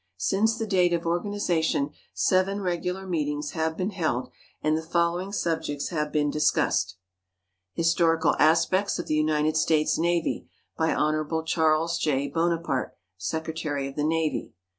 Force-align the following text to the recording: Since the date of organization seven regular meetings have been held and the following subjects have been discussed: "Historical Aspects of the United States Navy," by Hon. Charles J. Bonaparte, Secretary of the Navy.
Since 0.17 0.57
the 0.57 0.65
date 0.65 0.93
of 0.93 1.05
organization 1.05 1.91
seven 2.11 2.59
regular 2.61 3.05
meetings 3.05 3.51
have 3.51 3.77
been 3.77 3.91
held 3.91 4.31
and 4.63 4.75
the 4.75 4.81
following 4.81 5.31
subjects 5.31 5.89
have 5.89 6.11
been 6.11 6.31
discussed: 6.31 6.95
"Historical 7.73 8.35
Aspects 8.39 8.97
of 8.97 9.05
the 9.05 9.13
United 9.13 9.55
States 9.55 9.99
Navy," 9.99 10.47
by 10.75 10.91
Hon. 10.91 11.43
Charles 11.45 11.99
J. 11.99 12.27
Bonaparte, 12.27 12.97
Secretary 13.19 13.87
of 13.87 13.95
the 13.95 14.03
Navy. 14.03 14.53